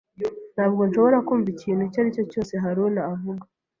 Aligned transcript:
Ntabwo 0.55 0.81
nshobora 0.89 1.17
kumva 1.27 1.47
ikintu 1.55 1.81
icyo 1.83 1.99
ari 2.01 2.15
cyo 2.15 2.23
cyose 2.31 2.53
Haruna 2.63 3.01
avuga. 3.13 3.45